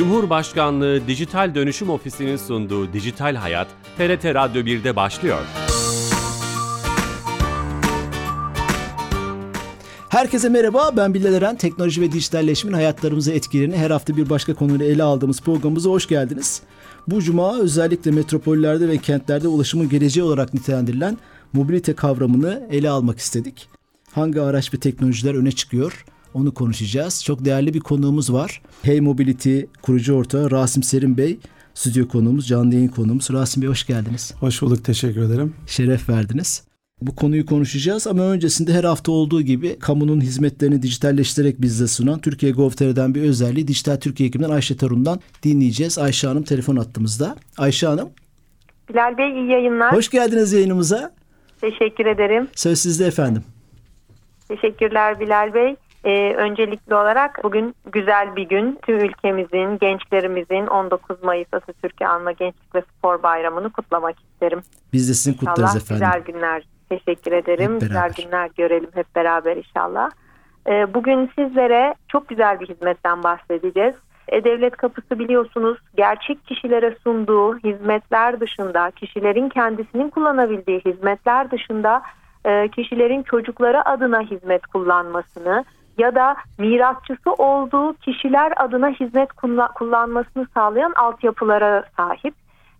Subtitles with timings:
[0.00, 3.68] Cumhurbaşkanlığı Dijital Dönüşüm Ofisi'nin sunduğu Dijital Hayat,
[3.98, 5.40] TRT Radyo 1'de başlıyor.
[10.08, 11.56] Herkese merhaba, ben Bilal Eren.
[11.56, 16.62] Teknoloji ve dijitalleşmenin hayatlarımıza etkilerini her hafta bir başka konuyla ele aldığımız programımıza hoş geldiniz.
[17.08, 21.18] Bu cuma özellikle metropollerde ve kentlerde ulaşımın geleceği olarak nitelendirilen
[21.52, 23.68] mobilite kavramını ele almak istedik.
[24.12, 26.04] Hangi araç ve teknolojiler öne çıkıyor?
[26.34, 27.24] Onu konuşacağız.
[27.24, 28.62] Çok değerli bir konuğumuz var.
[28.82, 31.38] Hey Mobility kurucu ortağı Rasim Serin Bey.
[31.74, 33.30] Stüdyo konuğumuz, canlı yayın konuğumuz.
[33.32, 34.34] Rasim Bey hoş geldiniz.
[34.40, 35.54] Hoş bulduk, teşekkür ederim.
[35.66, 36.64] Şeref verdiniz.
[37.02, 42.52] Bu konuyu konuşacağız ama öncesinde her hafta olduğu gibi kamunun hizmetlerini dijitalleştirerek bizde sunan Türkiye
[42.52, 45.98] Gov.tr'den bir özelliği Dijital Türkiye ekibinden Ayşe Tarun'dan dinleyeceğiz.
[45.98, 47.36] Ayşe Hanım telefon attığımızda.
[47.58, 48.08] Ayşe Hanım.
[48.88, 49.92] Bilal Bey iyi yayınlar.
[49.92, 51.10] Hoş geldiniz yayınımıza.
[51.60, 52.48] Teşekkür ederim.
[52.54, 53.42] Söz sizde efendim.
[54.48, 55.76] Teşekkürler Bilal Bey.
[56.04, 58.78] Ee, öncelikli olarak bugün güzel bir gün.
[58.82, 64.60] Tüm ülkemizin, gençlerimizin 19 Mayıs Atatürk'ü anma Gençlik ve Spor Bayramı'nı kutlamak isterim.
[64.92, 66.06] Biz de sizin kutlarız inşallah efendim.
[66.06, 66.62] güzel günler.
[66.88, 67.78] Teşekkür ederim.
[67.78, 70.10] Güzel günler görelim hep beraber inşallah.
[70.66, 73.94] Ee, bugün sizlere çok güzel bir hizmetten bahsedeceğiz.
[74.28, 82.02] E-Devlet Kapısı biliyorsunuz gerçek kişilere sunduğu hizmetler dışında, kişilerin kendisinin kullanabildiği hizmetler dışında
[82.44, 85.64] e, kişilerin çocukları adına hizmet kullanmasını
[85.98, 89.32] ya da mirasçısı olduğu kişiler adına hizmet
[89.74, 92.34] kullanmasını sağlayan altyapılara sahip.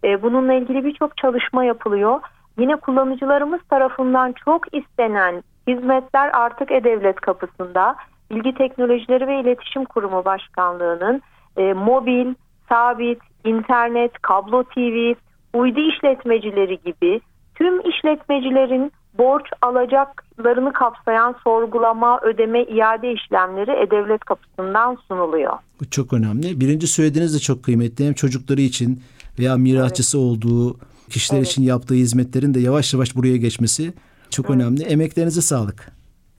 [0.04, 2.20] E, bununla ilgili birçok çalışma yapılıyor.
[2.58, 7.96] Yine kullanıcılarımız tarafından çok istenen hizmetler artık E-Devlet kapısında.
[8.30, 11.22] Bilgi Teknolojileri ve İletişim Kurumu Başkanlığı'nın
[11.56, 12.34] e, mobil,
[12.68, 15.14] sabit, internet, kablo TV,
[15.54, 17.20] uydu işletmecileri gibi
[17.54, 25.52] tüm işletmecilerin borç alacaklarını kapsayan sorgulama, ödeme, iade işlemleri E-Devlet kapısından sunuluyor.
[25.80, 26.60] Bu çok önemli.
[26.60, 28.06] Birinci söylediğiniz de çok kıymetli.
[28.06, 29.02] Hem çocukları için
[29.38, 30.26] veya mirasçısı evet.
[30.26, 30.76] olduğu
[31.10, 31.48] kişiler evet.
[31.48, 33.92] için yaptığı hizmetlerin de yavaş yavaş buraya geçmesi
[34.30, 34.56] çok evet.
[34.56, 34.82] önemli.
[34.82, 35.92] Emeklerinize sağlık.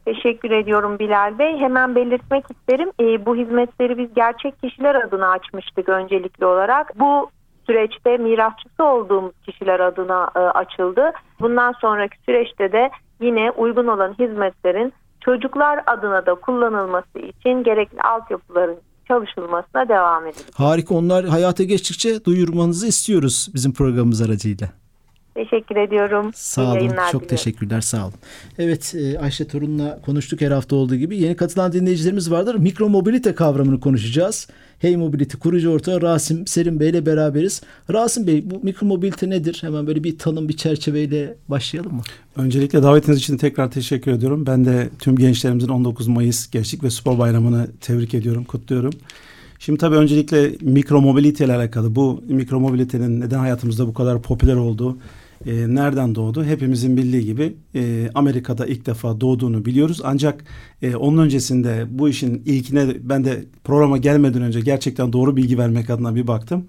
[0.05, 1.57] Teşekkür ediyorum Bilal Bey.
[1.57, 2.89] Hemen belirtmek isterim.
[2.99, 6.99] E, bu hizmetleri biz gerçek kişiler adına açmıştık öncelikli olarak.
[6.99, 7.29] Bu
[7.71, 11.11] süreçte mirasçısı olduğumuz kişiler adına e, açıldı.
[11.39, 18.77] Bundan sonraki süreçte de yine uygun olan hizmetlerin çocuklar adına da kullanılması için gerekli altyapıların
[19.07, 20.45] çalışılmasına devam edilir.
[20.55, 20.95] Harika.
[20.95, 24.67] Onlar hayata geçtikçe duyurmanızı istiyoruz bizim programımız aracıyla.
[25.35, 26.31] Teşekkür ediyorum.
[26.35, 26.73] Sağ olun.
[26.73, 27.27] Çok diliyorum.
[27.27, 27.81] teşekkürler.
[27.81, 28.13] Sağ olun.
[28.59, 31.17] Evet e, Ayşe Torun'la konuştuk her hafta olduğu gibi.
[31.17, 32.55] Yeni katılan dinleyicilerimiz vardır.
[32.55, 34.47] Mikro mobilite kavramını konuşacağız.
[34.79, 37.61] Hey Mobility kurucu ortağı Rasim Serin Bey ile beraberiz.
[37.93, 39.57] Rasim Bey bu mikro mobilite nedir?
[39.61, 42.01] Hemen böyle bir tanım bir çerçeveyle başlayalım mı?
[42.35, 44.45] Öncelikle davetiniz için tekrar teşekkür ediyorum.
[44.45, 48.93] Ben de tüm gençlerimizin 19 Mayıs Gençlik ve Spor Bayramı'nı tebrik ediyorum, kutluyorum.
[49.61, 54.55] Şimdi tabii öncelikle mikro mobilite ile alakalı bu mikro mobilitenin neden hayatımızda bu kadar popüler
[54.55, 54.97] olduğu
[55.45, 56.43] e, nereden doğdu?
[56.43, 60.01] Hepimizin bildiği gibi e, Amerika'da ilk defa doğduğunu biliyoruz.
[60.03, 60.43] Ancak
[60.81, 65.89] e, onun öncesinde bu işin ilkine ben de programa gelmeden önce gerçekten doğru bilgi vermek
[65.89, 66.65] adına bir baktım.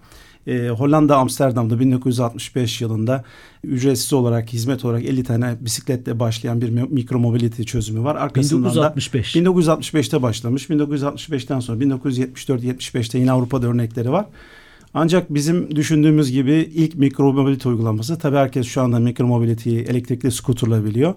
[0.46, 3.24] E, Hollanda Amsterdam'da 1965 yılında
[3.64, 8.16] ücretsiz olarak hizmet olarak 50 tane bisikletle başlayan bir mikro mobility çözümü var.
[8.16, 9.34] Arkasından 1965.
[9.34, 10.70] da 1965'te başlamış.
[10.70, 14.26] 1965'ten sonra 1974-75'te yine Avrupa'da örnekleri var.
[14.94, 21.14] Ancak bizim düşündüğümüz gibi ilk mikromobilite uygulaması tabii herkes şu anda mikromobiliteyi elektrikli skuterla biliyor.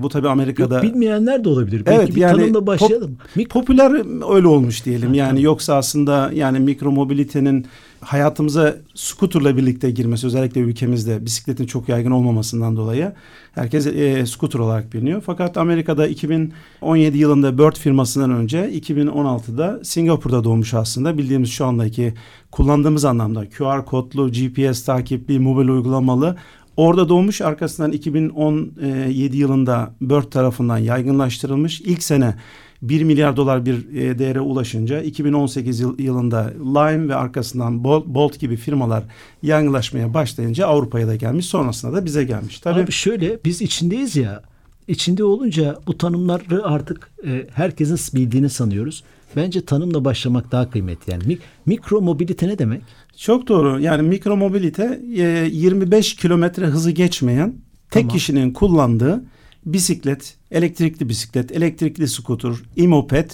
[0.00, 0.74] Bu tabii Amerika'da...
[0.74, 1.86] Yok, bilmeyenler de olabilir.
[1.86, 3.16] Belki evet, bir yani tanımla başlayalım.
[3.34, 3.90] Pop, popüler
[4.34, 5.14] öyle olmuş diyelim.
[5.14, 7.66] Yani yoksa aslında yani mikromobilitenin
[8.00, 13.12] hayatımıza skuterla birlikte girmesi özellikle ülkemizde bisikletin çok yaygın olmamasından dolayı
[13.52, 15.22] herkes e, skuter olarak biliniyor.
[15.26, 22.14] Fakat Amerika'da 2017 yılında Bird firmasından önce 2016'da Singapur'da doğmuş aslında bildiğimiz şu andaki
[22.50, 26.36] kullandığımız anlamda QR kodlu, GPS takipli, mobil uygulamalı
[26.78, 31.80] Orada doğmuş arkasından 2017 yılında Bird tarafından yaygınlaştırılmış.
[31.80, 32.34] İlk sene
[32.82, 39.04] 1 milyar dolar bir e, değere ulaşınca 2018 yılında Lime ve arkasından Bolt gibi firmalar
[39.42, 41.46] yaygınlaşmaya başlayınca Avrupa'ya da gelmiş.
[41.46, 42.60] Sonrasında da bize gelmiş.
[42.60, 44.42] Tabii Abi şöyle biz içindeyiz ya.
[44.88, 49.04] İçinde olunca bu tanımları artık e, herkesin bildiğini sanıyoruz.
[49.36, 51.12] Bence tanımla başlamak daha kıymetli.
[51.12, 52.82] Yani mik mikro mobilite ne demek?
[53.18, 53.80] Çok doğru.
[53.80, 57.54] Yani mikro mobilite e, 25 kilometre hızı geçmeyen
[57.90, 58.08] tek tamam.
[58.08, 59.24] kişinin kullandığı
[59.66, 63.30] bisiklet, elektrikli bisiklet, elektrikli skuter, imoped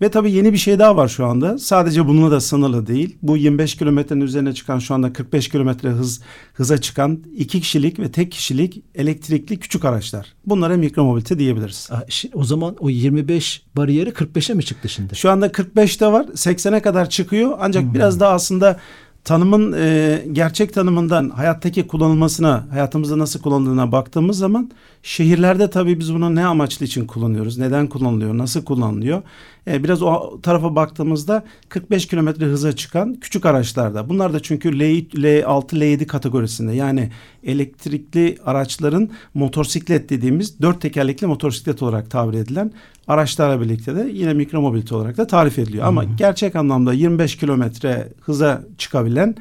[0.00, 1.58] Ve tabii yeni bir şey daha var şu anda.
[1.58, 3.16] Sadece bununla da sınırlı değil.
[3.22, 6.20] Bu 25 kilometrenin üzerine çıkan şu anda 45 kilometre hız
[6.54, 10.34] hıza çıkan iki kişilik ve tek kişilik elektrikli küçük araçlar.
[10.46, 11.90] Bunlara mikromobilite diyebiliriz.
[12.34, 15.16] O zaman o 25 bariyeri 45'e mi çıktı şimdi?
[15.16, 16.24] Şu anda 45'te var.
[16.24, 17.56] 80'e kadar çıkıyor.
[17.60, 17.94] Ancak hmm.
[17.94, 18.80] biraz daha aslında
[19.28, 24.70] tanımın e, gerçek tanımından hayattaki kullanılmasına, hayatımızda nasıl kullanıldığına baktığımız zaman
[25.02, 29.22] şehirlerde tabii biz bunu ne amaçlı için kullanıyoruz, neden kullanılıyor, nasıl kullanılıyor?
[29.68, 34.08] E, biraz o tarafa baktığımızda 45 kilometre hıza çıkan küçük araçlarda.
[34.08, 37.10] Bunlar da çünkü L, L6, L7 kategorisinde yani
[37.44, 42.72] elektrikli araçların motosiklet dediğimiz dört tekerlekli motosiklet olarak tabir edilen
[43.08, 45.86] araçlarla birlikte de yine mikromobilite olarak da tarif ediliyor.
[45.86, 49.34] Ama gerçek anlamda 25 kilometre hıza çıkabilen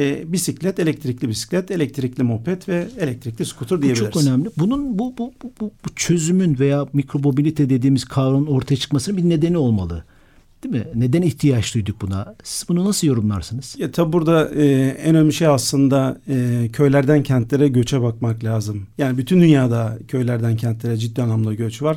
[0.00, 4.08] e, bisiklet, elektrikli bisiklet, elektrikli moped ve elektrikli skuter diyebiliriz.
[4.08, 4.48] Bu çok önemli.
[4.56, 9.58] Bunun bu, bu, bu, bu, bu çözümün veya mikromobilite dediğimiz kavramın ortaya çıkmasının bir nedeni
[9.58, 10.04] olmalı.
[10.64, 10.84] Değil mi?
[10.94, 12.34] Neden ihtiyaç duyduk buna?
[12.42, 13.76] Siz bunu nasıl yorumlarsınız?
[13.78, 14.64] Ya tabi burada e,
[15.02, 18.86] en önemli şey aslında e, köylerden kentlere göçe bakmak lazım.
[18.98, 21.96] Yani bütün dünyada köylerden kentlere ciddi anlamda göç var.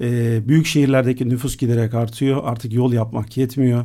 [0.00, 2.40] E, büyük şehirlerdeki nüfus giderek artıyor.
[2.44, 3.84] Artık yol yapmak yetmiyor.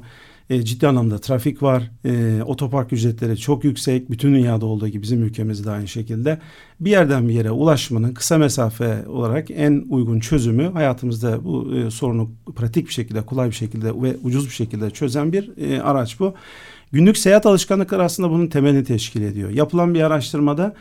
[0.50, 1.92] E, ciddi anlamda trafik var.
[2.06, 4.12] E, otopark ücretleri çok yüksek.
[4.12, 6.40] Bütün dünyada olduğu gibi bizim ülkemizde aynı şekilde.
[6.80, 12.32] Bir yerden bir yere ulaşmanın kısa mesafe olarak en uygun çözümü hayatımızda bu e, sorunu
[12.56, 16.34] pratik bir şekilde, kolay bir şekilde ve ucuz bir şekilde çözen bir e, araç bu.
[16.92, 19.50] Günlük seyahat alışkanlıkları aslında bunun temelini teşkil ediyor.
[19.50, 20.76] Yapılan bir araştırmada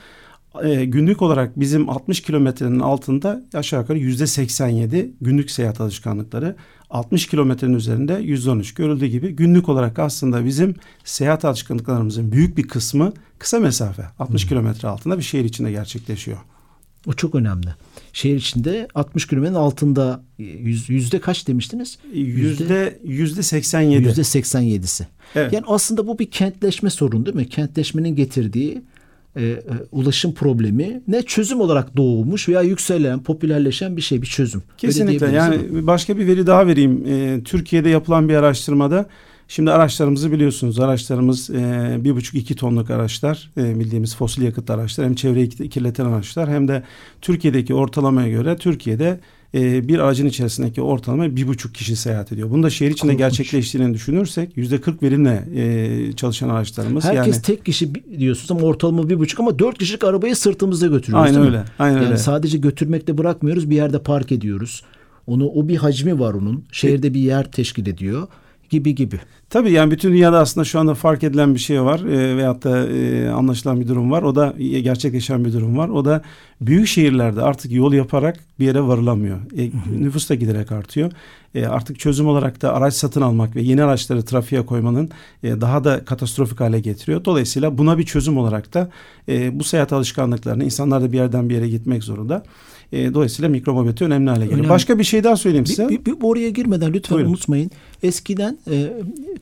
[0.62, 6.56] e, günlük olarak bizim 60 kilometrenin altında aşağı yukarı yüzde 87 günlük seyahat alışkanlıkları.
[6.90, 10.74] 60 kilometrenin üzerinde 113 görüldüğü gibi günlük olarak aslında bizim
[11.04, 14.48] seyahat alışkanlıklarımızın büyük bir kısmı kısa mesafe 60 hmm.
[14.48, 16.38] kilometre altında bir şehir içinde gerçekleşiyor.
[17.06, 17.68] O çok önemli.
[18.12, 21.98] Şehir içinde 60 kilometrenin altında yüz, yüzde kaç demiştiniz?
[22.12, 24.04] Yüzde yüzde 87.
[24.04, 25.04] Yüzde 87'si.
[25.34, 25.52] Evet.
[25.52, 27.48] Yani aslında bu bir kentleşme sorunu değil mi?
[27.48, 28.82] Kentleşmenin getirdiği
[29.36, 29.60] e, e,
[29.92, 34.62] ulaşım problemi ne çözüm olarak doğmuş veya yükselen, popülerleşen bir şey, bir çözüm.
[34.78, 35.30] Kesinlikle.
[35.30, 37.06] Yani başka bir veri daha vereyim.
[37.06, 39.06] E, Türkiye'de yapılan bir araştırmada
[39.48, 40.80] Şimdi araçlarımızı biliyorsunuz.
[40.80, 43.50] Araçlarımız e, bir buçuk iki tonluk araçlar.
[43.56, 45.06] E, bildiğimiz fosil yakıt araçlar.
[45.06, 46.82] Hem çevreyi kirleten araçlar hem de
[47.22, 49.20] Türkiye'deki ortalamaya göre Türkiye'de
[49.54, 52.50] e, bir aracın içerisindeki ortalama bir buçuk kişi seyahat ediyor.
[52.50, 53.18] Bunu da şehir içinde Korkunç.
[53.18, 57.04] gerçekleştiğini düşünürsek yüzde kırk verimle e, çalışan araçlarımız.
[57.04, 61.26] Herkes yani, tek kişi diyorsunuz ama ortalama bir buçuk ama dört kişilik arabayı sırtımızda götürüyoruz
[61.26, 61.64] Aynen öyle.
[61.78, 62.16] Aynen yani öyle.
[62.16, 64.82] sadece götürmekte bırakmıyoruz bir yerde park ediyoruz.
[65.26, 66.64] Onu o bir hacmi var onun.
[66.72, 68.28] Şehirde bir yer teşkil ediyor
[68.74, 69.20] gibi gibi.
[69.50, 72.88] Tabii yani bütün dünyada aslında şu anda fark edilen bir şey var e, veyahut da
[72.88, 74.22] e, anlaşılan bir durum var.
[74.22, 75.88] O da gerçekleşen bir durum var.
[75.88, 76.22] O da
[76.60, 79.38] büyük şehirlerde artık yol yaparak bir yere varılamıyor.
[79.58, 81.12] E, nüfus da giderek artıyor.
[81.54, 85.10] E, artık çözüm olarak da araç satın almak ve yeni araçları trafiğe koymanın
[85.42, 87.24] e, daha da katastrofik hale getiriyor.
[87.24, 88.90] Dolayısıyla buna bir çözüm olarak da
[89.28, 92.42] e, bu seyahat alışkanlıklarını insanlar da bir yerden bir yere gitmek zorunda.
[92.94, 94.58] E, dolayısıyla mikromobilite önemli hale geliyor.
[94.58, 94.70] Önemli.
[94.70, 95.88] Başka bir şey daha söyleyeyim size.
[95.88, 97.30] Bir, bir, bir oraya girmeden lütfen Buyurun.
[97.30, 97.70] unutmayın.
[98.02, 98.92] Eskiden e,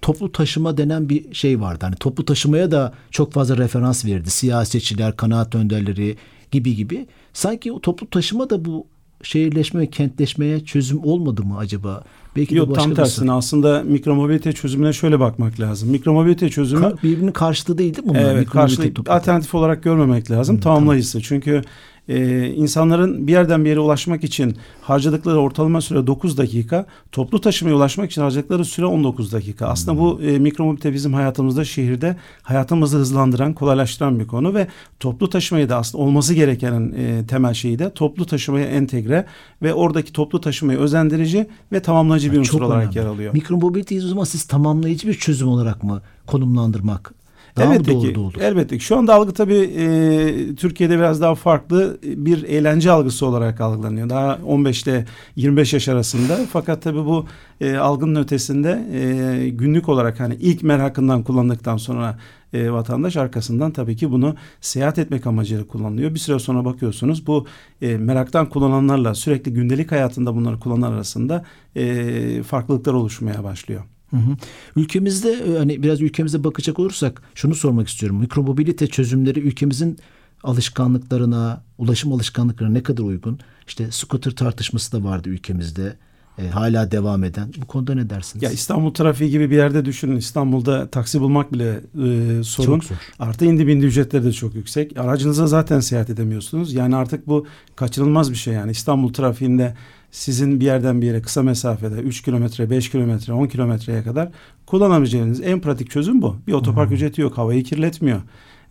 [0.02, 1.78] toplu taşıma denen bir şey vardı.
[1.84, 4.30] Hani toplu taşımaya da çok fazla referans verirdi.
[4.30, 6.16] Siyasetçiler, kanaat önderleri
[6.50, 7.06] gibi gibi.
[7.32, 8.86] Sanki o toplu taşıma da bu
[9.22, 12.04] şehirleşme ve kentleşmeye çözüm olmadı mı acaba?
[12.36, 13.36] Belki Yok tam tersine bir...
[13.36, 15.90] aslında mikromobilite çözümüne şöyle bakmak lazım.
[15.90, 18.34] Mikromobilite çözümü Ka- birbirinin karşıtı değil değil mi bunlar?
[18.34, 20.56] Evet, karşıtı, alternatif olarak görmemek lazım.
[20.56, 21.12] Hmm, tamamlayıcısı.
[21.12, 21.24] Tamam.
[21.28, 21.62] Çünkü
[22.08, 27.76] e, insanların bir yerden bir yere ulaşmak için harcadıkları ortalama süre 9 dakika, toplu taşımaya
[27.76, 29.66] ulaşmak için harcadıkları süre 19 dakika.
[29.66, 34.66] Aslında bu e, mikromobilite bizim hayatımızda şehirde hayatımızı hızlandıran, kolaylaştıran bir konu ve
[35.00, 39.26] toplu taşımayı da aslında olması gereken e, temel şeyi de toplu taşımaya entegre
[39.62, 42.98] ve oradaki toplu taşımayı özendirici ve tamamlayıcı bir unsur olarak önemli.
[42.98, 43.34] yer alıyor.
[43.34, 47.21] Mikromobiliteyi o zaman siz tamamlayıcı bir çözüm olarak mı konumlandırmak
[47.56, 48.34] daha elbette ki, olur?
[48.40, 48.84] Elbette ki.
[48.84, 54.08] Şu anda algı tabii e, Türkiye'de biraz daha farklı bir eğlence algısı olarak algılanıyor.
[54.08, 55.06] Daha 15 ile
[55.36, 56.40] 25 yaş arasında.
[56.52, 57.26] Fakat tabii bu
[57.60, 62.18] e, algının ötesinde e, günlük olarak hani ilk merakından kullandıktan sonra
[62.52, 66.14] e, vatandaş arkasından tabii ki bunu seyahat etmek amacıyla kullanılıyor.
[66.14, 67.46] Bir süre sonra bakıyorsunuz bu
[67.82, 71.44] e, meraktan kullananlarla sürekli gündelik hayatında bunları kullanan arasında
[71.76, 73.82] e, farklılıklar oluşmaya başlıyor.
[74.12, 74.36] Hı hı.
[74.76, 78.18] Ülkemizde e, hani biraz ülkemize bakacak olursak şunu sormak istiyorum.
[78.18, 79.98] Mikromobilite çözümleri ülkemizin
[80.42, 83.38] alışkanlıklarına, ulaşım alışkanlıklarına ne kadar uygun?
[83.66, 85.96] İşte scooter tartışması da vardı ülkemizde.
[86.38, 87.52] e, hala devam eden.
[87.62, 88.42] Bu konuda ne dersiniz?
[88.42, 90.16] Ya İstanbul trafiği gibi bir yerde düşünün.
[90.16, 92.78] İstanbul'da taksi bulmak bile e, sorun.
[92.78, 92.96] Çok zor.
[93.18, 94.98] Artı indi bindi ücretleri de çok yüksek.
[94.98, 96.74] Aracınıza zaten seyahat edemiyorsunuz.
[96.74, 98.70] Yani artık bu kaçınılmaz bir şey yani.
[98.70, 99.74] İstanbul trafiğinde
[100.12, 104.28] sizin bir yerden bir yere kısa mesafede 3 kilometre, 5 kilometre, 10 kilometreye kadar
[104.66, 106.36] kullanabileceğiniz en pratik çözüm bu.
[106.46, 106.96] Bir otopark hmm.
[106.96, 108.22] ücreti yok, havayı kirletmiyor.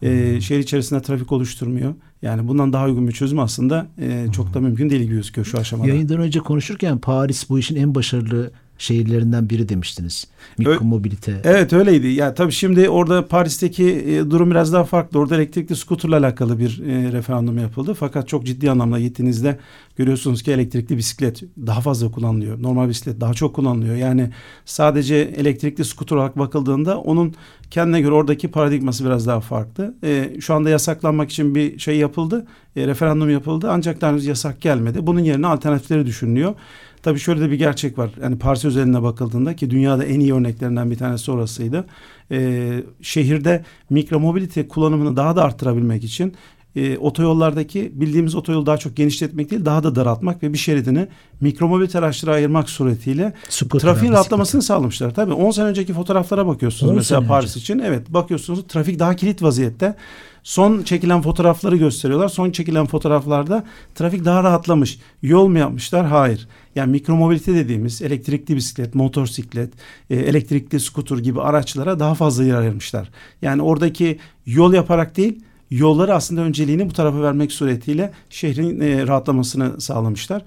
[0.01, 1.93] Ee, şehir içerisinde trafik oluşturmuyor.
[2.21, 5.57] Yani bundan daha uygun bir çözüm aslında e, çok da mümkün değil gibi gözüküyor şu
[5.57, 5.87] aşamada.
[5.87, 10.27] Yayından önce konuşurken Paris bu işin en başarılı şehirlerinden biri demiştiniz.
[10.57, 11.41] Mikromobilite.
[11.43, 12.07] Evet öyleydi.
[12.07, 15.19] Ya tabii şimdi orada Paris'teki e, durum biraz daha farklı.
[15.19, 17.93] Orada elektrikli skuterla alakalı bir e, referandum yapıldı.
[17.93, 19.59] Fakat çok ciddi anlamda gittiğinizde
[19.95, 22.61] görüyorsunuz ki elektrikli bisiklet daha fazla kullanılıyor.
[22.61, 23.95] Normal bisiklet daha çok kullanılıyor.
[23.95, 24.29] Yani
[24.65, 27.35] sadece elektrikli skuter olarak bakıldığında onun
[27.71, 29.95] kendine göre oradaki paradigması biraz daha farklı.
[30.03, 32.47] E, şu anda yasaklanmak için bir şey yapıldı.
[32.75, 35.07] E, referandum yapıldı ancak henüz yasak gelmedi.
[35.07, 36.55] Bunun yerine alternatifleri düşünülüyor.
[37.03, 38.11] Tabii şöyle de bir gerçek var.
[38.21, 41.85] Yani Paris özeline bakıldığında ki dünyada en iyi örneklerinden bir tanesi orasıydı.
[42.31, 46.33] Ee, şehirde mikromobilite kullanımını daha da arttırabilmek için
[46.75, 51.07] e, otoyollardaki bildiğimiz otoyolu daha çok genişletmek değil daha da daraltmak ve bir şeridini
[51.41, 55.13] mikromobilite araçlara ayırmak suretiyle Scooter trafiğin rahatlamasını sağlamışlar.
[55.13, 57.59] Tabii 10 sene önceki fotoğraflara bakıyorsunuz mesela Paris önce.
[57.59, 57.79] için.
[57.79, 59.95] Evet bakıyorsunuz trafik daha kilit vaziyette.
[60.43, 62.29] Son çekilen fotoğrafları gösteriyorlar.
[62.29, 63.63] Son çekilen fotoğraflarda
[63.95, 64.99] trafik daha rahatlamış.
[65.21, 66.05] Yol mu yapmışlar?
[66.05, 66.47] Hayır.
[66.75, 69.73] Yani mikromobilite dediğimiz elektrikli bisiklet, motosiklet,
[70.09, 73.09] e, elektrikli skuter gibi araçlara daha fazla yer ayırmışlar.
[73.41, 79.81] Yani oradaki yol yaparak değil, yolları aslında önceliğini bu tarafa vermek suretiyle şehrin e, rahatlamasını
[79.81, 80.43] sağlamışlar.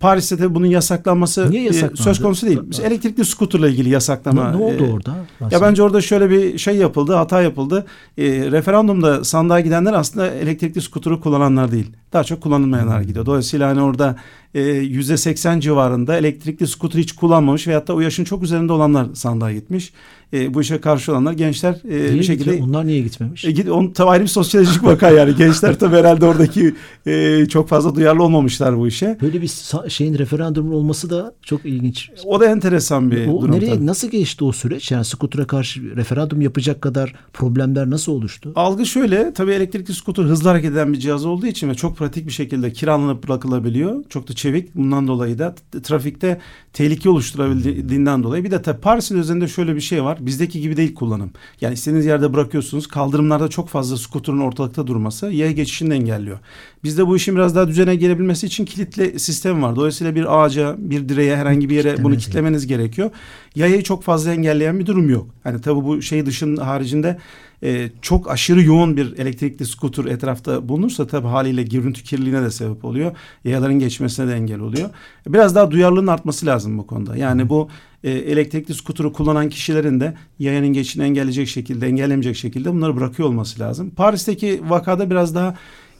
[0.00, 2.58] Paris'te de bunun yasaklanması Niye e, söz konusu değil.
[2.62, 4.50] Biz elektrikli skuterla ilgili yasaklama.
[4.50, 5.14] Ne, ne oldu e, orada?
[5.40, 5.56] Nasıl?
[5.56, 7.86] Ya bence orada şöyle bir şey yapıldı, hata yapıldı.
[8.18, 11.92] E, referandumda sandığa gidenler aslında elektrikli skuturu kullananlar değil.
[12.12, 13.06] Daha çok kullanılmayanlar hmm.
[13.06, 13.26] gidiyor.
[13.26, 14.16] Dolayısıyla hani orada
[14.54, 19.06] e, yüzde seksen civarında elektrikli skuter hiç kullanmamış veyahut da o yaşın çok üzerinde olanlar
[19.14, 19.92] sandığa gitmiş.
[20.32, 22.68] E, bu işe karşı olanlar gençler e, bir şekilde gidiyor?
[22.68, 23.44] onlar niye gitmemiş?
[23.44, 26.74] E, git, on, tabii ayrı bir sosyolojik vaka yani gençler tabii herhalde oradaki
[27.06, 29.18] e, çok fazla duyarlı olmamışlar bu işe.
[29.22, 29.50] Böyle bir
[29.88, 32.10] şeyin referandumun olması da çok ilginç.
[32.24, 33.54] O da enteresan bir o, durum.
[33.54, 33.86] Nereye tabii.
[33.86, 34.90] nasıl geçti o süreç?
[34.90, 38.52] Yani skutura karşı referandum yapacak kadar problemler nasıl oluştu?
[38.56, 42.26] Algı şöyle tabii elektrikli skuter hızlı hareket eden bir cihaz olduğu için ve çok pratik
[42.26, 44.04] bir şekilde kiralanıp bırakılabiliyor.
[44.08, 44.74] Çok da çevik.
[44.74, 46.40] Bundan dolayı da trafikte
[46.72, 48.44] tehlike oluşturabildiğinden dolayı.
[48.44, 50.15] Bir de Paris'in üzerinde şöyle bir şey var.
[50.20, 51.30] Bizdeki gibi değil kullanım.
[51.60, 52.86] Yani istediğiniz yerde bırakıyorsunuz.
[52.86, 56.38] Kaldırımlarda çok fazla skuterın ortalıkta durması yaya geçişini engelliyor.
[56.84, 59.76] Bizde bu işin biraz daha düzene gelebilmesi için kilitli sistem var.
[59.76, 63.10] Dolayısıyla bir ağaca, bir direğe, herhangi bir yere bunu kitlemeniz gerekiyor.
[63.54, 65.26] Yayayı çok fazla engelleyen bir durum yok.
[65.42, 67.18] Hani tabii bu şey dışın haricinde
[67.62, 72.84] e, çok aşırı yoğun bir elektrikli skuter etrafta bulunursa tabii haliyle görüntü kirliliğine de sebep
[72.84, 73.16] oluyor.
[73.44, 74.90] Yayaların geçmesine de engel oluyor.
[75.26, 77.16] Biraz daha duyarlılığın artması lazım bu konuda.
[77.16, 77.68] Yani bu
[78.04, 83.60] e, elektrikli skuturu kullanan kişilerin de yayanın geçişini engelleyecek şekilde, engellemeyecek şekilde bunları bırakıyor olması
[83.60, 83.90] lazım.
[83.90, 85.54] Paris'teki vakada biraz daha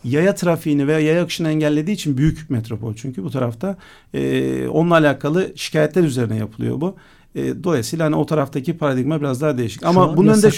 [0.04, 3.76] yaya trafiğini veya yaya akışını engellediği için büyük metropol çünkü bu tarafta
[4.14, 6.96] e, onunla alakalı şikayetler üzerine yapılıyor bu.
[7.34, 9.82] E, dolayısıyla hani o taraftaki paradigma biraz daha değişik.
[9.82, 10.50] Şu Ama bunun önünde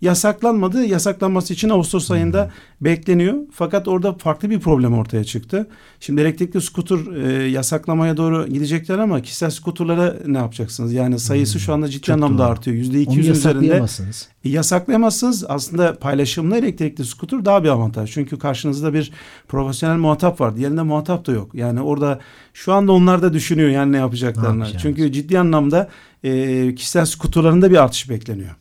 [0.00, 0.84] yasaklanmadı.
[0.84, 3.34] Yasaklanması için Ağustos ayında bekleniyor.
[3.52, 5.66] Fakat orada farklı bir problem ortaya çıktı.
[6.00, 10.92] Şimdi elektrikli skuter e, yasaklamaya doğru gidecekler ama kişisel skuterlara ne yapacaksınız?
[10.92, 11.60] Yani sayısı hmm.
[11.60, 12.48] şu anda ciddi Çok anlamda doğru.
[12.52, 12.76] artıyor.
[12.76, 13.84] Yüzde iki yüz üzerinde.
[14.44, 15.44] E, yasaklayamazsınız.
[15.48, 18.12] Aslında paylaşımlı elektrikli skuter daha bir avantaj.
[18.12, 19.12] Çünkü karşınızda bir
[19.48, 20.56] profesyonel muhatap var.
[20.56, 21.54] Diğerinde muhatap da yok.
[21.54, 22.18] Yani orada
[22.54, 24.64] şu anda onlar da düşünüyor yani ne yapacaklarını.
[24.64, 25.88] Ne Çünkü ciddi anlamda
[26.24, 28.54] e, kişisel skuterlarında bir artış bekleniyor.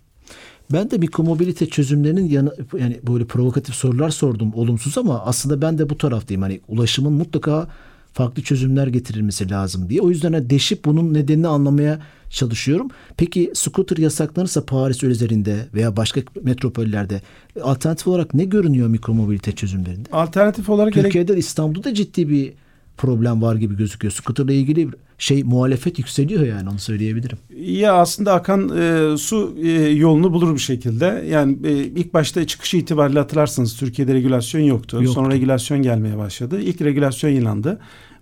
[0.73, 5.89] Ben de mikromobilite çözümlerinin yanı, yani böyle provokatif sorular sordum olumsuz ama aslında ben de
[5.89, 6.41] bu taraftayım.
[6.41, 7.67] Hani ulaşımın mutlaka
[8.13, 10.01] farklı çözümler getirilmesi lazım diye.
[10.01, 11.99] O yüzden de deşip bunun nedenini anlamaya
[12.29, 12.87] çalışıyorum.
[13.17, 17.21] Peki scooter yasaklanırsa Paris üzerinde veya başka metropollerde
[17.61, 20.09] alternatif olarak ne görünüyor mikromobilite çözümlerinde?
[20.11, 21.43] Alternatif olarak Türkiye'de gerek...
[21.43, 22.53] İstanbul'da ciddi bir
[22.97, 24.11] problem var gibi gözüküyor.
[24.11, 27.37] Scooter'la ilgili şey muhalefet yükseliyor yani onu söyleyebilirim.
[27.59, 31.25] Ya aslında akan e, su e, yolunu bulur bir şekilde.
[31.29, 34.97] Yani e, ilk başta çıkışı itibariyle hatırlarsınız Türkiye'de regülasyon yoktu.
[34.97, 35.13] yoktu.
[35.13, 36.61] Sonra regülasyon gelmeye başladı.
[36.61, 37.79] İlk regülasyon yayınlandı.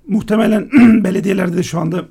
[0.08, 0.70] Muhtemelen
[1.04, 2.06] belediyelerde de şu anda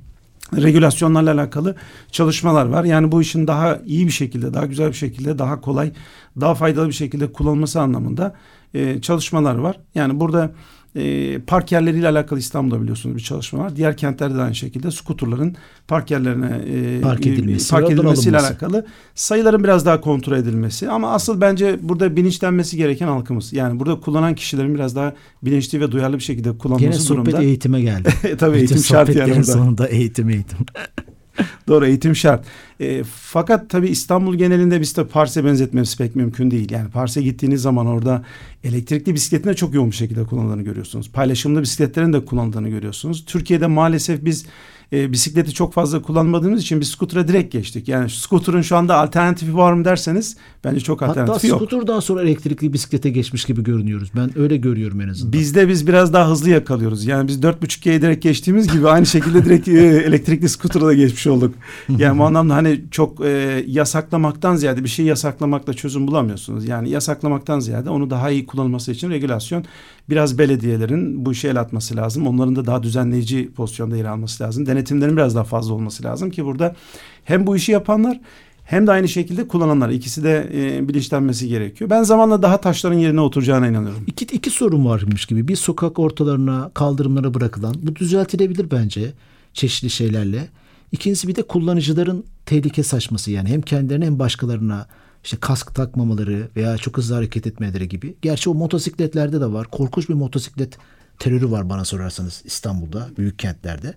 [0.56, 1.76] regülasyonlarla alakalı
[2.10, 2.84] çalışmalar var.
[2.84, 5.92] Yani bu işin daha iyi bir şekilde, daha güzel bir şekilde, daha kolay,
[6.40, 8.34] daha faydalı bir şekilde kullanılması anlamında
[8.74, 9.80] e, çalışmalar var.
[9.94, 10.52] Yani burada
[10.96, 13.76] E, park yerleriyle alakalı İstanbul'da biliyorsunuz bir çalışma var.
[13.76, 15.56] Diğer kentlerde de aynı şekilde skuturların
[15.88, 20.90] park yerlerine e, park edilmesi, park edilmesiyle alakalı sayıların biraz daha kontrol edilmesi.
[20.90, 23.52] Ama asıl bence burada bilinçlenmesi gereken halkımız.
[23.52, 27.30] Yani burada kullanan kişilerin biraz daha bilinçli ve duyarlı bir şekilde kullanması Gene durumda.
[27.30, 28.10] sohbet eğitime geldi.
[28.38, 29.42] Tabii eğitim şart yani burada.
[29.44, 30.58] sonunda eğitim eğitim.
[31.68, 32.44] Doğru eğitim şart.
[32.80, 36.70] E, fakat tabii İstanbul genelinde biz de Pars'e benzetmemiz pek mümkün değil.
[36.70, 38.24] Yani Pars'e gittiğiniz zaman orada
[38.64, 41.10] elektrikli bisikletin de çok yoğun bir şekilde kullanıldığını görüyorsunuz.
[41.12, 43.24] Paylaşımlı bisikletlerin de kullanıldığını görüyorsunuz.
[43.24, 44.46] Türkiye'de maalesef biz
[44.92, 47.88] e, bisikleti çok fazla kullanmadığımız için biz skutura direkt geçtik.
[47.88, 51.56] Yani skuturun şu anda alternatifi var mı derseniz bence çok alternatifi Hatta yok.
[51.56, 54.10] Hatta skutur daha sonra elektrikli bisiklete geçmiş gibi görünüyoruz.
[54.16, 55.32] Ben öyle görüyorum en azından.
[55.32, 57.04] Bizde biz biraz daha hızlı yakalıyoruz.
[57.04, 59.72] Yani biz 4.5G'ye direkt geçtiğimiz gibi aynı şekilde direkt e,
[60.06, 61.54] elektrikli skutura da geçmiş olduk.
[61.98, 66.68] Yani bu anlamda hani çok e, yasaklamaktan ziyade bir şeyi yasaklamakla çözüm bulamıyorsunuz.
[66.68, 69.64] Yani yasaklamaktan ziyade onu daha iyi kullanılması için regülasyon
[70.10, 72.26] biraz belediyelerin bu işe el atması lazım.
[72.26, 74.66] Onların da daha düzenleyici pozisyonda yer alması lazım.
[74.66, 76.76] Denetimlerin biraz daha fazla olması lazım ki burada
[77.24, 78.20] hem bu işi yapanlar
[78.64, 81.90] hem de aynı şekilde kullananlar ikisi de e, bilinçlenmesi gerekiyor.
[81.90, 84.04] Ben zamanla daha taşların yerine oturacağına inanıyorum.
[84.06, 85.48] İki, iki sorun varmış gibi.
[85.48, 87.74] Bir sokak ortalarına, kaldırımlara bırakılan.
[87.82, 89.12] Bu düzeltilebilir bence
[89.52, 90.48] çeşitli şeylerle.
[90.92, 94.86] İkincisi bir de kullanıcıların tehlike saçması yani hem kendilerine hem başkalarına
[95.24, 98.14] işte kask takmamaları veya çok hızlı hareket etmeleri gibi.
[98.22, 99.66] Gerçi o motosikletlerde de var.
[99.70, 100.78] Korkunç bir motosiklet
[101.18, 103.94] terörü var bana sorarsanız İstanbul'da, büyük kentlerde.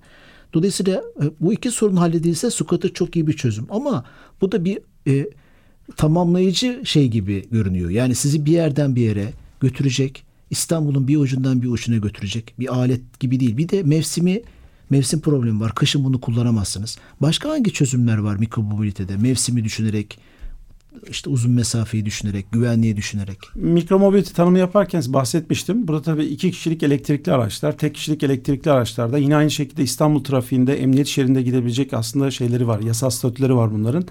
[0.53, 3.67] Dolayısıyla e, bu iki sorun halledilse scooter çok iyi bir çözüm.
[3.69, 4.05] Ama
[4.41, 5.29] bu da bir e,
[5.97, 7.89] tamamlayıcı şey gibi görünüyor.
[7.89, 13.19] Yani sizi bir yerden bir yere götürecek, İstanbul'un bir ucundan bir ucuna götürecek bir alet
[13.19, 13.57] gibi değil.
[13.57, 14.41] Bir de mevsimi
[14.89, 15.75] mevsim problemi var.
[15.75, 16.97] Kışın bunu kullanamazsınız.
[17.21, 19.17] Başka hangi çözümler var mikromobilitede?
[19.17, 20.19] Mevsimi düşünerek,
[21.09, 23.37] işte uzun mesafeyi düşünerek, güvenliği düşünerek.
[23.55, 25.87] Mikromobilite tanımı yaparken bahsetmiştim.
[25.87, 30.81] Burada tabii iki kişilik elektrikli araçlar, tek kişilik elektrikli araçlarda yine aynı şekilde İstanbul trafiğinde
[30.81, 32.79] emniyet şeridinde gidebilecek aslında şeyleri var.
[32.79, 34.05] Yasal statüleri var bunların.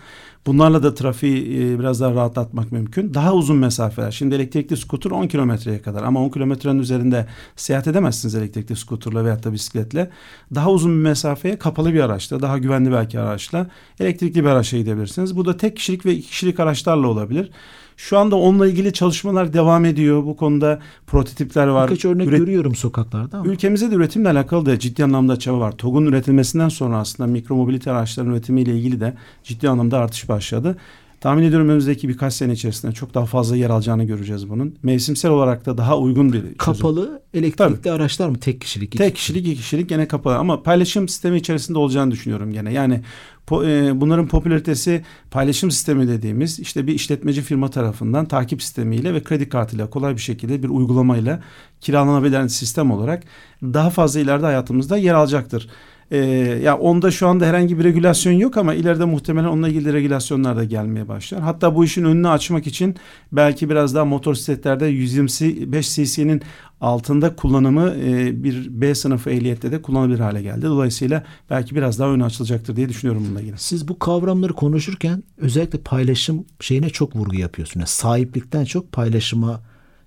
[0.46, 3.14] Bunlarla da trafiği e, biraz daha rahatlatmak mümkün.
[3.14, 4.10] Daha uzun mesafeler.
[4.10, 7.26] Şimdi elektrikli skuter 10 kilometreye kadar ama 10 kilometrenin üzerinde
[7.56, 10.10] seyahat edemezsiniz elektrikli skuterla veyahut da bisikletle.
[10.54, 15.36] Daha uzun bir mesafeye kapalı bir araçla, daha güvenli belki araçla elektrikli bir araçla gidebilirsiniz.
[15.36, 17.50] Bu da tek kişilik ve iki kişilik araçlarla olabilir.
[17.96, 20.24] Şu anda onunla ilgili çalışmalar devam ediyor.
[20.24, 21.90] Bu konuda prototipler var.
[21.90, 22.38] Birkaç örnek Üret...
[22.38, 23.52] görüyorum sokaklarda ama.
[23.52, 25.72] Ülkemizde de üretimle alakalı da ciddi anlamda çaba var.
[25.72, 30.76] TOG'un üretilmesinden sonra aslında mikromobilite araçlarının üretimiyle ilgili de ciddi anlamda artış başladı.
[31.24, 34.78] Tahmin ediyorum önümüzdeki birkaç sene içerisinde çok daha fazla yer alacağını göreceğiz bunun.
[34.82, 36.56] Mevsimsel olarak da daha uygun bir çözüm.
[36.56, 37.90] Kapalı elektrikli Tabii.
[37.90, 38.98] araçlar mı tek kişilik?
[38.98, 42.72] Tek kişilik, iki kişilik gene kapalı ama paylaşım sistemi içerisinde olacağını düşünüyorum gene.
[42.72, 43.00] Yani
[43.46, 49.22] po, e, bunların popülaritesi paylaşım sistemi dediğimiz işte bir işletmeci firma tarafından takip sistemiyle ve
[49.22, 51.42] kredi kartıyla kolay bir şekilde bir uygulamayla
[51.80, 53.22] kiralanabilen sistem olarak
[53.62, 55.68] daha fazla ileride hayatımızda yer alacaktır.
[56.14, 56.18] Ee,
[56.62, 60.64] ya onda şu anda herhangi bir regülasyon yok ama ileride muhtemelen onunla ilgili regülasyonlar da
[60.64, 61.40] gelmeye başlar.
[61.40, 62.96] Hatta bu işin önünü açmak için
[63.32, 66.42] belki biraz daha motosikletlerde 125 cc'nin
[66.80, 70.62] altında kullanımı e, bir B sınıfı ehliyette de kullanılabilir hale geldi.
[70.62, 73.58] Dolayısıyla belki biraz daha önü açılacaktır diye düşünüyorum bununla ilgili.
[73.58, 77.80] Siz bu kavramları konuşurken özellikle paylaşım şeyine çok vurgu yapıyorsunuz.
[77.80, 79.62] Yani sahiplikten çok paylaşıma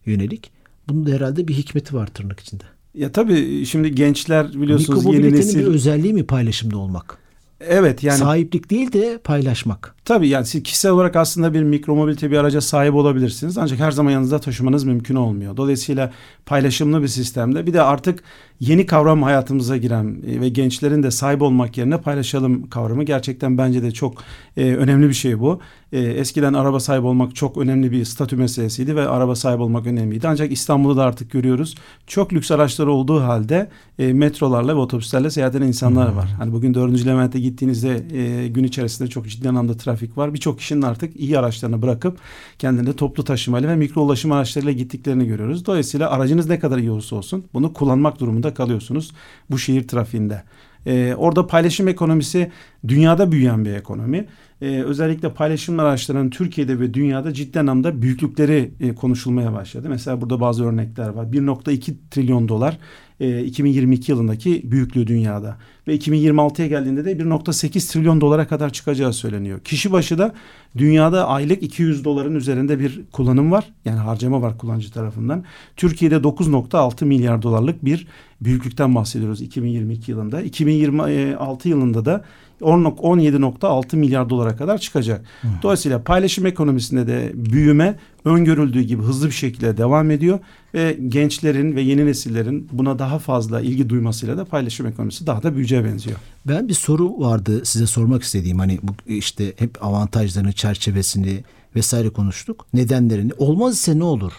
[0.06, 0.52] yönelik.
[0.90, 2.77] Bunun da herhalde bir hikmeti var tırnak içinde.
[2.98, 5.60] Ya tabii şimdi gençler biliyorsunuz yeni nesil...
[5.60, 7.18] bir özelliği mi paylaşımda olmak?
[7.62, 8.18] Evet yani.
[8.18, 9.96] Sahiplik değil de paylaşmak.
[10.06, 13.58] Tabii yani siz kişisel olarak aslında bir mikromobilite bir araca sahip olabilirsiniz.
[13.58, 15.58] Ancak her zaman yanınızda taşımanız mümkün olmuyor.
[15.58, 16.12] Dolayısıyla
[16.46, 18.24] paylaşımlı bir sistemde bir de artık
[18.60, 23.84] yeni kavram hayatımıza giren e, ve gençlerin de sahip olmak yerine paylaşalım kavramı gerçekten bence
[23.84, 24.24] de çok
[24.58, 25.60] e, önemli bir şey bu.
[25.92, 30.28] E, eskiden araba sahibi olmak çok önemli bir statü meselesiydi ve araba sahibi olmak önemliydi.
[30.28, 31.76] Ancak İstanbul'da da artık görüyoruz.
[32.08, 36.30] Çok lüks araçları olduğu halde e, metrolarla ve otobüslerle seyahat eden insanlar var.
[36.38, 37.06] Hani bugün 4.
[37.06, 40.34] Levent'e gittiğinizde e, gün içerisinde çok ciddi anlamda trafik var.
[40.34, 42.18] Birçok kişinin artık iyi araçlarını bırakıp
[42.60, 45.66] kendilerine toplu taşımayla ve mikro ulaşım araçlarıyla gittiklerini görüyoruz.
[45.66, 49.12] Dolayısıyla aracınız ne kadar iyi olursa olsun bunu kullanmak durumunda kalıyorsunuz
[49.50, 50.44] bu şehir trafiğinde.
[50.86, 52.52] Ee, orada paylaşım ekonomisi
[52.88, 54.28] dünyada büyüyen bir ekonomi.
[54.62, 59.88] Ee, özellikle paylaşım araçlarının Türkiye'de ve dünyada ciddi anlamda büyüklükleri e, konuşulmaya başladı.
[59.90, 61.26] Mesela burada bazı örnekler var.
[61.26, 62.78] 1.2 trilyon dolar
[63.20, 69.60] e, 2022 yılındaki büyüklüğü dünyada ve 2026'ya geldiğinde de 1.8 trilyon dolara kadar çıkacağı söyleniyor.
[69.60, 70.34] Kişi başı da
[70.78, 73.74] dünyada aylık 200 doların üzerinde bir kullanım var.
[73.86, 75.44] Yani harcama var kullanıcı tarafından.
[75.76, 78.08] Türkiye'de 9.6 milyar dolarlık bir
[78.42, 80.42] büyüklükten bahsediyoruz 2022 yılında.
[80.42, 82.24] 2026 yılında da
[82.62, 85.26] 17.6 milyar dolara kadar çıkacak.
[85.42, 85.48] Hı.
[85.64, 90.40] Dolayısıyla paylaşım ekonomisinde de büyüme öngörüldüğü gibi hızlı bir şekilde devam ediyor
[90.74, 95.52] ve gençlerin ve yeni nesillerin buna daha fazla ilgi duymasıyla da paylaşım ekonomisi daha da
[95.52, 96.18] büyüyeceğe benziyor.
[96.46, 101.44] Ben bir soru vardı size sormak istediğim hani bu işte hep avantajlarını, çerçevesini
[101.76, 102.66] vesaire konuştuk.
[102.74, 103.32] Nedenlerini.
[103.38, 104.34] Olmaz ise ne olur?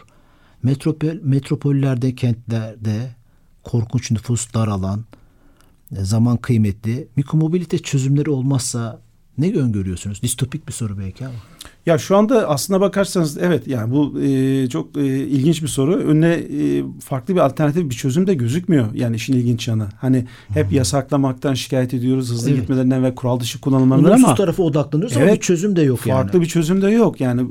[0.62, 3.14] Metropol metropollerde, kentlerde
[3.64, 5.04] korkunç nüfus daralan,
[5.92, 9.00] zaman kıymetli mikromobilite çözümleri olmazsa
[9.38, 10.22] ne öngörüyorsunuz?
[10.22, 11.36] Distopik bir soru belki ama.
[11.86, 15.96] Ya şu anda aslına bakarsanız evet yani bu e, çok e, ilginç bir soru.
[15.96, 18.94] Önüne e, farklı bir alternatif bir çözüm de gözükmüyor.
[18.94, 19.86] Yani işin ilginç yanı.
[20.00, 22.60] Hani hep yasaklamaktan şikayet ediyoruz hızlı evet.
[22.60, 24.34] gitmelerinden ve kural dışı kullanımlarından ama.
[24.34, 26.22] tarafı odaklanıyoruz evet, ama bir çözüm de yok farklı yani.
[26.22, 27.20] Farklı bir çözüm de yok.
[27.20, 27.42] Yani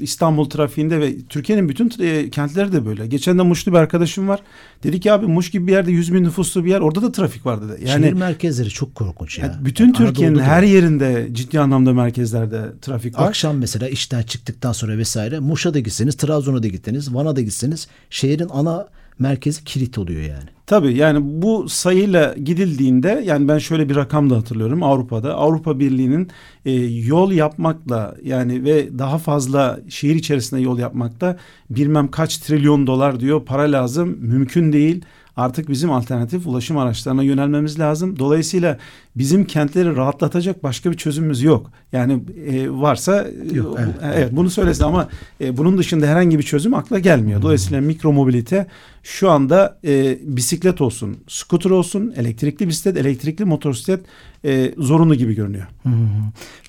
[0.00, 3.06] İstanbul trafiğinde ve Türkiye'nin bütün e, kentleri de böyle.
[3.06, 4.40] Geçen de Muşlu bir arkadaşım var.
[4.82, 7.46] Dedi ki abi Muş gibi bir yerde 100 bin nüfuslu bir yer orada da trafik
[7.46, 7.88] var dedi.
[7.88, 9.46] Yani, Şehir merkezleri çok korkunç ya.
[9.46, 13.28] Yani bütün yani Türkiye'nin her yerinde ciddi anlamda merkezlerde trafik var.
[13.28, 17.88] Akşam mesela işten çıktıktan sonra vesaire Muş'a da gitseniz, Trabzon'a da gitseniz, Van'a da gitseniz
[18.10, 20.48] şehrin ana merkezi kilit oluyor yani.
[20.66, 25.34] Tabii yani bu sayıyla gidildiğinde yani ben şöyle bir rakam da hatırlıyorum Avrupa'da.
[25.34, 26.30] Avrupa Birliği'nin
[26.64, 31.36] e, yol yapmakla yani ve daha fazla şehir içerisinde yol yapmakta
[31.70, 35.04] bilmem kaç trilyon dolar diyor para lazım mümkün değil
[35.36, 38.18] artık bizim alternatif ulaşım araçlarına yönelmemiz lazım.
[38.18, 38.78] Dolayısıyla
[39.16, 41.70] bizim kentleri rahatlatacak başka bir çözümümüz yok.
[41.92, 44.14] Yani e, varsa yok, evet, evet.
[44.16, 45.08] evet bunu söylesin ama
[45.40, 47.42] e, bunun dışında herhangi bir çözüm akla gelmiyor.
[47.42, 47.86] Dolayısıyla hmm.
[47.86, 48.66] mikromobilite
[49.02, 54.00] şu anda e, bisiklet olsun, skuter olsun, elektrikli bisiklet, elektrikli motosiklet
[54.44, 55.66] e, zorunlu gibi görünüyor.
[55.82, 56.08] Hmm.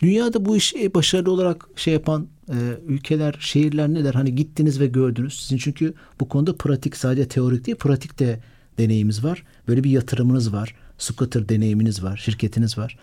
[0.02, 2.56] Dünyada bu işi başarılı olarak şey yapan e,
[2.88, 4.14] ülkeler, şehirler neler?
[4.14, 5.42] Hani gittiniz ve gördünüz.
[5.42, 8.40] Sizin çünkü bu konuda pratik sadece teorik değil, pratik de
[8.78, 9.44] deneyimimiz var.
[9.68, 10.76] Böyle bir yatırımınız var.
[10.98, 12.18] Scooter deneyiminiz var.
[12.18, 12.98] Şirketiniz var.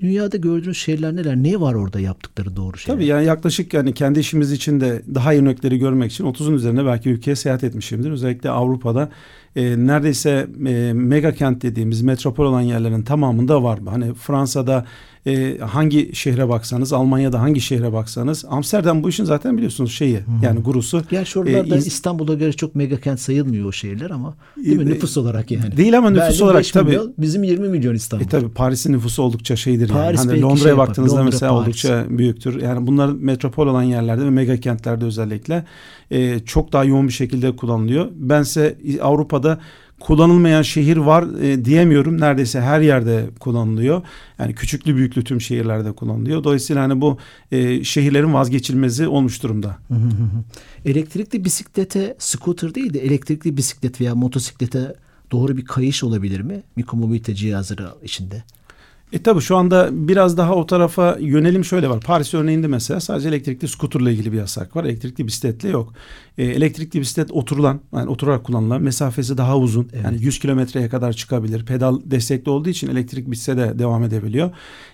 [0.00, 1.36] Dünyada gördüğünüz şeyler neler?
[1.36, 2.96] Ne var orada yaptıkları doğru şeyler?
[2.96, 6.86] Tabii yani yaklaşık yani kendi işimiz için de daha iyi örnekleri görmek için 30'un üzerinde
[6.86, 8.10] belki ülkeye seyahat etmişimdir.
[8.10, 9.10] Özellikle Avrupa'da
[9.56, 13.78] e, neredeyse e, mega kent dediğimiz metropol olan yerlerin tamamında var.
[13.86, 14.84] Hani Fransa'da
[15.26, 20.42] e, hangi şehre baksanız, Almanya'da hangi şehre baksanız, Amsterdam bu işin zaten biliyorsunuz şeyi hmm.
[20.42, 21.02] yani gurusu.
[21.10, 24.82] Gerçi oralarda e, İstanbul'a göre çok mega kent sayılmıyor o şehirler ama değil mi?
[24.82, 25.76] E, nüfus olarak yani.
[25.76, 26.90] Değil ama nüfus Berlin olarak tabii.
[26.90, 28.24] Milyon, bizim 20 milyon İstanbul.
[28.24, 30.30] E tabii Paris'in nüfusu oldukça şeydir Paris yani.
[30.30, 31.66] Hani Londra'ya şey baktığınızda Londra, mesela Paris.
[31.66, 32.62] oldukça büyüktür.
[32.62, 35.64] Yani bunlar metropol olan yerlerde ve mega kentlerde özellikle
[36.10, 38.08] e, çok daha yoğun bir şekilde kullanılıyor.
[38.14, 39.39] Bense Avrupa'da
[40.00, 42.20] kullanılmayan şehir var e, diyemiyorum.
[42.20, 44.02] Neredeyse her yerde kullanılıyor.
[44.38, 46.44] Yani küçüklü büyüklü tüm şehirlerde kullanılıyor.
[46.44, 47.18] Dolayısıyla hani bu
[47.52, 49.78] e, şehirlerin vazgeçilmezi olmuş durumda.
[50.84, 54.94] elektrikli bisiklete scooter değil de elektrikli bisiklet veya motosiklete
[55.30, 56.62] doğru bir kayış olabilir mi?
[56.76, 58.44] Mikromobilite cihazları içinde.
[59.12, 62.00] E tabi şu anda biraz daha o tarafa yönelim şöyle var.
[62.00, 64.84] Paris örneğinde mesela sadece elektrikli skuterla ilgili bir yasak var.
[64.84, 65.92] Elektrikli bisikletle yok.
[66.38, 69.88] E, elektrikli bisiklet oturulan yani oturarak kullanılan mesafesi daha uzun.
[69.92, 70.04] Evet.
[70.04, 71.66] Yani 100 kilometreye kadar çıkabilir.
[71.66, 74.50] Pedal destekli olduğu için elektrik bitse de devam edebiliyor.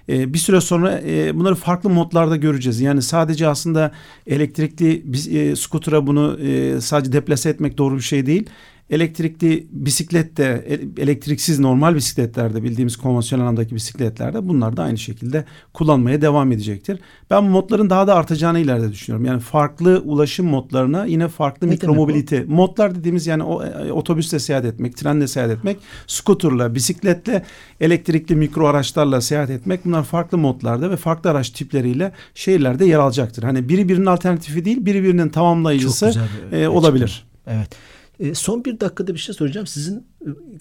[0.09, 2.81] E, bir süre sonra e, bunları farklı modlarda göreceğiz.
[2.81, 3.93] Yani sadece aslında
[4.27, 5.03] elektrikli
[5.39, 8.47] e, skutura bunu e, sadece deplase etmek doğru bir şey değil
[8.91, 15.45] Elektrikli bisiklet de e, elektriksiz normal bisikletlerde bildiğimiz konvansiyonel anlamdaki bisikletlerde bunlar da aynı şekilde
[15.73, 17.01] kullanmaya devam edecektir.
[17.31, 19.27] Ben bu modların daha da artacağını ileride düşünüyorum.
[19.27, 24.65] Yani farklı ulaşım modlarına yine farklı ne mikromobilite modlar dediğimiz yani o, e, otobüsle seyahat
[24.65, 27.45] etmek, trenle seyahat etmek, skuterla, bisikletle,
[27.81, 33.43] elektrikli mikro araçlarla seyahat etmek bunlar farklı modlarda ve farklı araç tipleriyle şehirlerde yer alacaktır.
[33.43, 36.13] Hani biri birinin alternatifi değil, biri birinin tamamlayıcısı
[36.53, 37.27] e, olabilir.
[37.47, 37.96] Evet.
[38.21, 39.67] E, son bir dakikada bir şey soracağım.
[39.67, 40.07] Sizin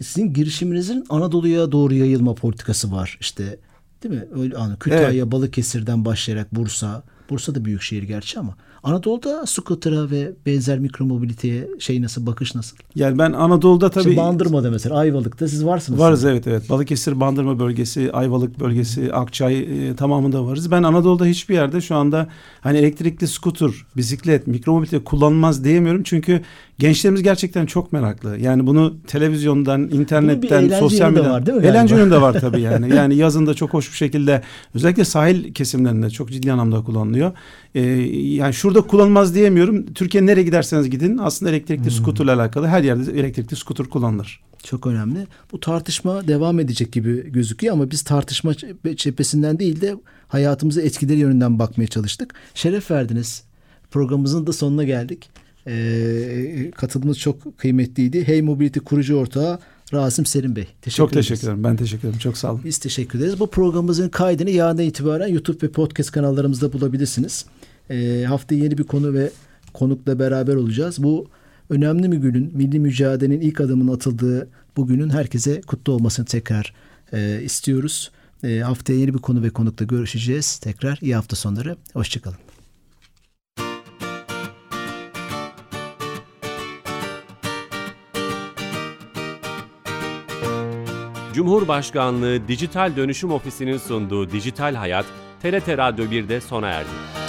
[0.02, 3.18] sizin girişiminizin Anadolu'ya doğru yayılma politikası var.
[3.22, 3.60] İşte
[4.04, 4.26] değil mi?
[4.36, 5.32] Öyle hani Kütahya, evet.
[5.32, 7.04] Balıkesir'den başlayarak Bursa.
[7.30, 8.56] Bursa da büyük şehir gerçi ama
[8.86, 12.78] Anadolu'da scooter'a ve benzer mikromobiliteye şey nasıl, bakış nasıl?
[12.96, 14.10] Yani ben Anadolu'da tabii...
[14.10, 16.00] İşte Bandırma'da mesela, Ayvalık'ta siz varsınız.
[16.00, 16.38] Varız sanırım.
[16.38, 16.70] evet evet.
[16.70, 20.72] Balıkesir, Bandırma bölgesi, Ayvalık bölgesi, Akçay e, tamamında varız.
[20.72, 22.28] Ben Anadolu'da hiçbir yerde şu anda
[22.62, 26.04] hani elektrikli scooter, bisiklet, mikromobilite kullanılmaz diyemiyorum.
[26.04, 26.42] Çünkü
[26.80, 28.38] gençlerimiz gerçekten çok meraklı.
[28.38, 31.32] Yani bunu televizyondan, internetten, sosyal medyadan...
[31.32, 31.66] var değil mi?
[31.68, 32.96] Eğlence yönü de var tabii yani.
[32.96, 34.42] Yani yazında çok hoş bir şekilde
[34.74, 37.32] özellikle sahil kesimlerinde çok ciddi anlamda kullanılıyor.
[37.76, 39.94] Ee, yani şurada kullanılmaz diyemiyorum.
[39.94, 41.92] Türkiye nereye giderseniz gidin aslında elektrikli hmm.
[41.92, 44.42] skuterla alakalı her yerde elektrikli skuter kullanılır.
[44.64, 45.28] Çok önemli.
[45.52, 48.54] Bu tartışma devam edecek gibi gözüküyor ama biz tartışma
[48.96, 49.96] cephesinden değil de
[50.28, 52.34] hayatımıza etkileri yönünden bakmaya çalıştık.
[52.54, 53.44] Şeref verdiniz.
[53.92, 55.30] Programımızın da sonuna geldik.
[55.68, 58.28] Ee, katılımınız çok kıymetliydi.
[58.28, 59.60] Hey Mobility kurucu ortağı
[59.94, 60.68] Rasim Selim Bey.
[60.82, 61.28] Teşekkür Çok ederiz.
[61.28, 61.64] teşekkür ederim.
[61.64, 62.20] Ben teşekkür ederim.
[62.20, 62.62] Çok sağ olun.
[62.66, 63.40] Biz teşekkür ederiz.
[63.40, 67.46] Bu programımızın kaydını yarından itibaren YouTube ve podcast kanallarımızda bulabilirsiniz.
[67.90, 69.30] E, haftaya yeni bir konu ve
[69.74, 71.04] konukla beraber olacağız.
[71.04, 71.28] Bu
[71.70, 76.74] önemli bir günün, milli mücadelenin ilk adımının atıldığı bugünün herkese kutlu olmasını tekrar
[77.14, 78.12] e, istiyoruz.
[78.44, 80.58] E, haftaya yeni bir konu ve konukla görüşeceğiz.
[80.58, 81.78] Tekrar iyi hafta sonları.
[81.94, 82.38] Hoşçakalın.
[91.34, 95.06] Cumhurbaşkanlığı Dijital Dönüşüm Ofisi'nin sunduğu Dijital Hayat,
[95.42, 97.25] TRT Radyo 1'de sona erdi.